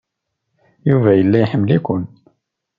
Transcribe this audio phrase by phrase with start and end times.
[0.89, 2.03] Yuba yella iḥemmel-iken.